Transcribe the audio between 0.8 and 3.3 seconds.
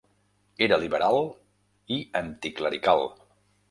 liberal i anticlerical.